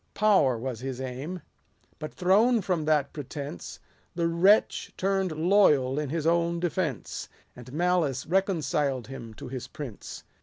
[0.15, 1.43] Power was his aim:
[1.99, 3.77] but, thrown from that pretence,
[4.15, 9.67] 50 The wretch turn'd loyal in his own defence; And malice reconciled him to his
[9.67, 10.23] prince.